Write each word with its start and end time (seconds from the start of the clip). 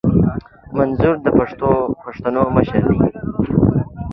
منظور 0.77 1.15
د 1.23 1.27
پښتنو 2.05 2.41
مشر 2.55 2.81
دي 2.97 3.11